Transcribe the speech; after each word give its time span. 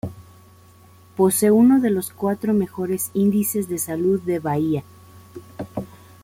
Posee 1.15 1.51
uno 1.51 1.79
de 1.79 1.91
los 1.91 2.09
cuatro 2.09 2.53
mejores 2.55 3.11
índices 3.13 3.69
de 3.69 3.77
salud 3.77 4.19
de 4.21 4.39
Bahia. 4.39 4.83